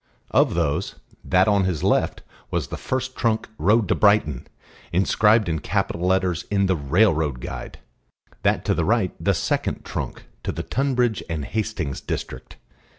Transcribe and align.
Of 0.31 0.55
those, 0.55 0.95
that 1.23 1.47
on 1.47 1.65
his 1.65 1.83
left 1.83 2.23
was 2.49 2.69
the 2.69 2.75
First 2.75 3.15
Trunk 3.15 3.49
road 3.59 3.87
to 3.89 3.93
Brighton, 3.93 4.47
inscribed 4.91 5.47
in 5.47 5.59
capital 5.59 6.01
letters 6.07 6.43
in 6.49 6.65
the 6.65 6.75
Railroad 6.75 7.39
Guide, 7.39 7.77
that 8.41 8.65
to 8.65 8.73
the 8.73 8.83
right 8.83 9.13
the 9.23 9.35
Second 9.35 9.83
Trunk 9.85 10.23
to 10.41 10.51
the 10.51 10.63
Tunbridge 10.63 11.21
and 11.29 11.45
Hastings 11.45 12.01
district. 12.01 12.55